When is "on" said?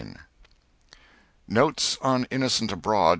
2.01-2.25